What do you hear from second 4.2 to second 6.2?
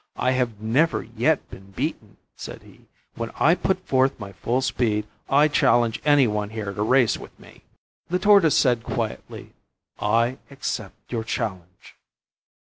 full speed. I challenge